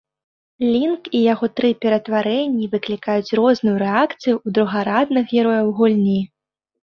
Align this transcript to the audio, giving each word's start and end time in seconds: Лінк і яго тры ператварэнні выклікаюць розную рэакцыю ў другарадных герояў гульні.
Лінк 0.73 1.09
і 1.17 1.19
яго 1.33 1.45
тры 1.59 1.69
ператварэнні 1.83 2.69
выклікаюць 2.73 3.35
розную 3.39 3.75
рэакцыю 3.85 4.33
ў 4.33 4.57
другарадных 4.59 5.25
герояў 5.35 5.67
гульні. 5.81 6.19